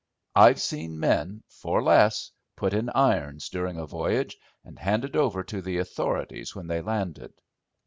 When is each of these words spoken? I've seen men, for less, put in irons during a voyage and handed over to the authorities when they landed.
I've 0.35 0.59
seen 0.59 0.99
men, 0.99 1.43
for 1.47 1.79
less, 1.83 2.31
put 2.55 2.73
in 2.73 2.89
irons 2.89 3.49
during 3.49 3.77
a 3.77 3.85
voyage 3.85 4.35
and 4.63 4.79
handed 4.79 5.15
over 5.15 5.43
to 5.43 5.61
the 5.61 5.77
authorities 5.77 6.55
when 6.55 6.65
they 6.65 6.81
landed. 6.81 7.33